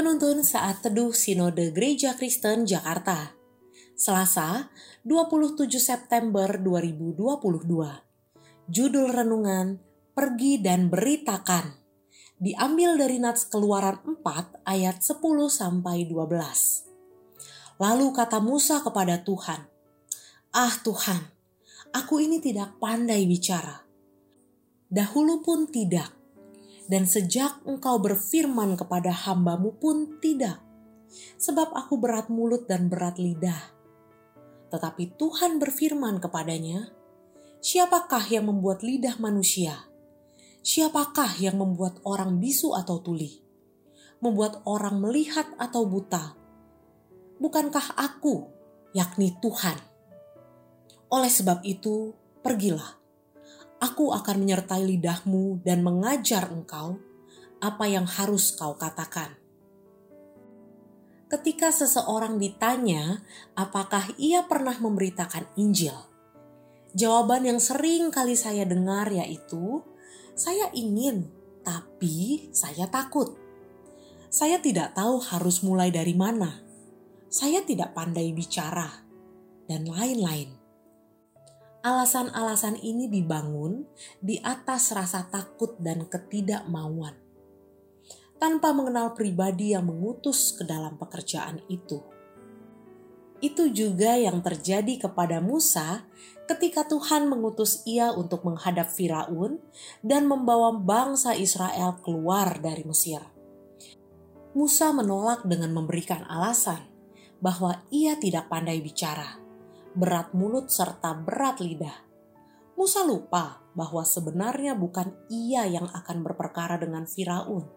[0.00, 3.36] Penuntun saat teduh Sinode Gereja Kristen Jakarta.
[3.92, 4.72] Selasa,
[5.04, 7.20] 27 September 2022.
[8.64, 9.76] Judul renungan
[10.16, 11.76] Pergi dan Beritakan.
[12.40, 15.20] Diambil dari Nats Keluaran 4 ayat 10
[15.52, 17.76] sampai 12.
[17.76, 19.68] Lalu kata Musa kepada Tuhan,
[20.48, 21.28] "Ah Tuhan,
[21.92, 23.84] aku ini tidak pandai bicara.
[24.88, 26.08] Dahulu pun tidak,
[26.90, 30.58] dan sejak engkau berfirman kepada hambamu pun tidak,
[31.38, 33.70] sebab aku berat mulut dan berat lidah.
[34.74, 36.90] Tetapi Tuhan berfirman kepadanya,
[37.62, 39.86] Siapakah yang membuat lidah manusia?
[40.66, 43.38] Siapakah yang membuat orang bisu atau tuli?
[44.18, 46.34] Membuat orang melihat atau buta?
[47.38, 48.50] Bukankah aku,
[48.96, 49.78] yakni Tuhan?
[51.12, 52.99] Oleh sebab itu, pergilah
[53.80, 57.00] aku akan menyertai lidahmu dan mengajar engkau
[57.60, 59.40] apa yang harus kau katakan.
[61.30, 63.22] Ketika seseorang ditanya
[63.56, 65.94] apakah ia pernah memberitakan Injil,
[66.92, 69.80] jawaban yang sering kali saya dengar yaitu,
[70.34, 71.30] "Saya ingin,
[71.62, 73.38] tapi saya takut.
[74.26, 76.60] Saya tidak tahu harus mulai dari mana.
[77.30, 79.06] Saya tidak pandai bicara."
[79.70, 80.59] Dan lain-lain.
[81.80, 83.88] Alasan-alasan ini dibangun
[84.20, 87.16] di atas rasa takut dan ketidakmauan,
[88.36, 92.04] tanpa mengenal pribadi yang mengutus ke dalam pekerjaan itu.
[93.40, 96.04] Itu juga yang terjadi kepada Musa
[96.44, 99.56] ketika Tuhan mengutus ia untuk menghadap Firaun
[100.04, 103.24] dan membawa bangsa Israel keluar dari Mesir.
[104.52, 106.84] Musa menolak dengan memberikan alasan
[107.40, 109.40] bahwa ia tidak pandai bicara
[109.94, 112.06] berat mulut, serta berat lidah.
[112.78, 117.68] Musa lupa bahwa sebenarnya bukan ia yang akan berperkara dengan Firaun.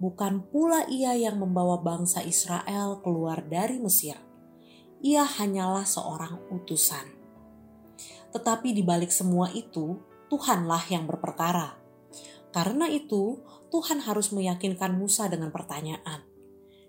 [0.00, 4.16] Bukan pula ia yang membawa bangsa Israel keluar dari Mesir.
[5.00, 7.04] Ia hanyalah seorang utusan.
[8.36, 9.96] Tetapi di balik semua itu,
[10.28, 11.80] Tuhanlah yang berperkara.
[12.52, 13.40] Karena itu,
[13.72, 16.26] Tuhan harus meyakinkan Musa dengan pertanyaan,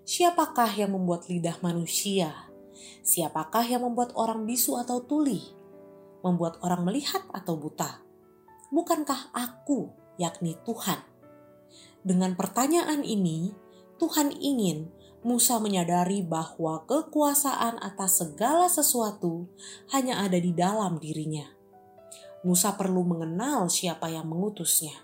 [0.04, 2.51] "Siapakah yang membuat lidah manusia?"
[3.02, 5.40] Siapakah yang membuat orang bisu atau tuli?
[6.22, 8.00] Membuat orang melihat atau buta?
[8.72, 11.00] Bukankah aku, yakni Tuhan?
[12.02, 13.54] Dengan pertanyaan ini,
[14.00, 14.90] Tuhan ingin
[15.22, 19.46] Musa menyadari bahwa kekuasaan atas segala sesuatu
[19.94, 21.46] hanya ada di dalam dirinya.
[22.42, 24.98] Musa perlu mengenal siapa yang mengutusnya,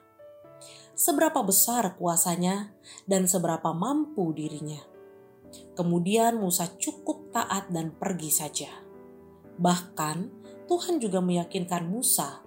[0.98, 2.74] seberapa besar kuasanya,
[3.06, 4.82] dan seberapa mampu dirinya.
[5.78, 8.70] Kemudian Musa cukup taat dan pergi saja.
[9.58, 10.16] Bahkan
[10.68, 12.42] Tuhan juga meyakinkan Musa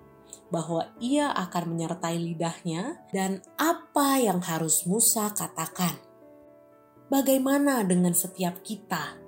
[0.51, 5.95] bahwa ia akan menyertai lidahnya dan apa yang harus Musa katakan.
[7.07, 9.19] Bagaimana dengan setiap kita?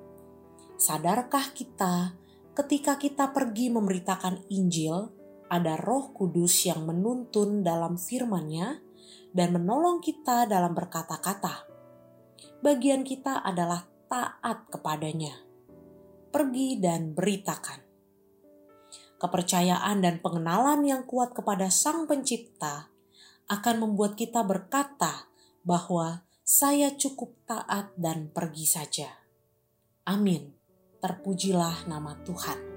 [0.76, 2.16] Sadarkah kita
[2.54, 5.12] ketika kita pergi memberitakan Injil,
[5.48, 8.84] ada roh kudus yang menuntun dalam firman-Nya
[9.32, 11.73] dan menolong kita dalam berkata-kata
[12.64, 15.36] bagian kita adalah taat kepadanya.
[16.32, 17.84] Pergi dan beritakan.
[19.20, 22.88] Kepercayaan dan pengenalan yang kuat kepada Sang Pencipta
[23.52, 25.28] akan membuat kita berkata
[25.68, 29.12] bahwa saya cukup taat dan pergi saja.
[30.08, 30.56] Amin.
[31.04, 32.73] Terpujilah nama Tuhan.